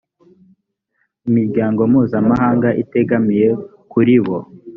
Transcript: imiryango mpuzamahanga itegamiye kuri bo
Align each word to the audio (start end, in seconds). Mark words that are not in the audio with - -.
imiryango 1.27 1.81
mpuzamahanga 1.91 2.69
itegamiye 2.81 3.47
kuri 3.91 4.15
bo 4.23 4.37